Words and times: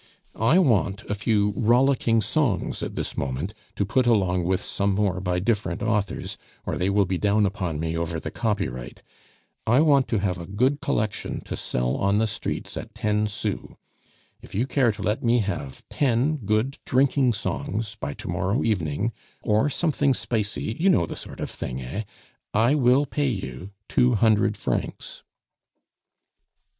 "I 0.35 0.57
want 0.57 1.03
a 1.11 1.13
few 1.13 1.53
rollicking 1.55 2.21
songs 2.21 2.81
at 2.81 2.95
this 2.95 3.15
moment 3.15 3.53
to 3.75 3.85
put 3.85 4.07
along 4.07 4.45
with 4.45 4.59
some 4.59 4.95
more 4.95 5.19
by 5.21 5.37
different 5.37 5.83
authors, 5.83 6.39
or 6.65 6.75
they 6.75 6.89
will 6.89 7.05
be 7.05 7.19
down 7.19 7.45
upon 7.45 7.79
me 7.79 7.95
over 7.95 8.19
the 8.19 8.31
copyright. 8.31 9.03
I 9.67 9.81
want 9.81 10.07
to 10.07 10.17
have 10.17 10.39
a 10.39 10.47
good 10.47 10.81
collection 10.81 11.41
to 11.41 11.55
sell 11.55 11.97
on 11.97 12.17
the 12.17 12.25
streets 12.25 12.75
at 12.77 12.95
ten 12.95 13.27
sous. 13.27 13.75
If 14.41 14.55
you 14.55 14.65
care 14.65 14.91
to 14.91 15.03
let 15.03 15.21
me 15.23 15.37
have 15.41 15.87
ten 15.87 16.37
good 16.37 16.79
drinking 16.83 17.33
songs 17.33 17.93
by 17.99 18.15
to 18.15 18.27
morrow 18.27 18.55
morning, 18.55 19.11
or 19.43 19.69
something 19.69 20.15
spicy, 20.15 20.75
you 20.79 20.89
know 20.89 21.05
the 21.05 21.15
sort 21.15 21.39
of 21.39 21.51
thing, 21.51 21.79
eh! 21.79 22.05
I 22.55 22.73
will 22.73 23.05
pay 23.05 23.29
you 23.29 23.69
two 23.87 24.15
hundred 24.15 24.57
francs." 24.57 25.21